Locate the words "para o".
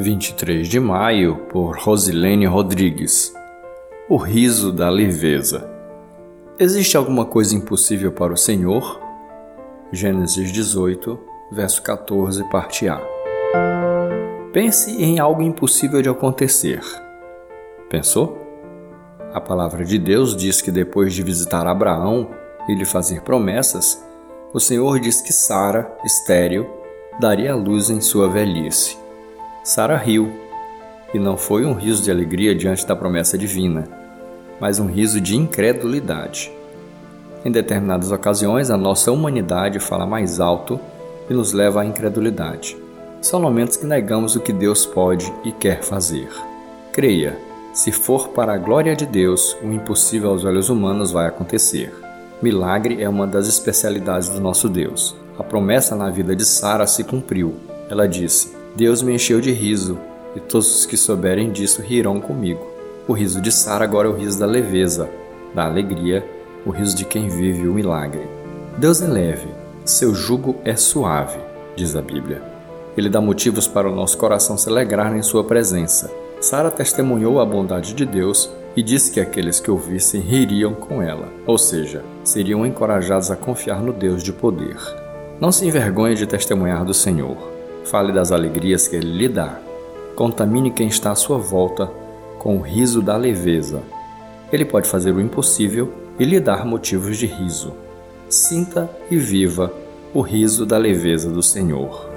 8.10-8.36, 73.66-73.94